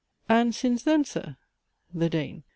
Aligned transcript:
And 0.27 0.55
since 0.55 0.81
then, 0.81 1.05
Sir? 1.05 1.37
THE 1.93 2.09
DANE. 2.09 2.43